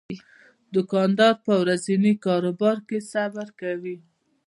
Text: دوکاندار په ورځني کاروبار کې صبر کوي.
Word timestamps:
دوکاندار 0.75 1.33
په 1.45 1.51
ورځني 1.61 2.13
کاروبار 2.25 2.77
کې 2.87 2.97
صبر 3.11 3.47
کوي. 3.61 3.97